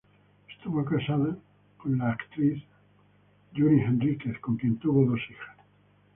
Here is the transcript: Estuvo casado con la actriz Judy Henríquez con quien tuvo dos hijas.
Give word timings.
Estuvo 0.49 0.83
casado 0.83 1.37
con 1.77 1.99
la 1.99 2.09
actriz 2.13 2.63
Judy 3.55 3.81
Henríquez 3.81 4.39
con 4.39 4.57
quien 4.57 4.77
tuvo 4.79 5.05
dos 5.11 5.19
hijas. 5.29 5.57